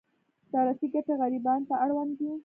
دولتي 0.53 0.87
ګټې 0.93 1.13
غریبانو 1.19 1.67
ته 1.69 1.75
اړوند 1.83 2.11
دي. 2.19 2.29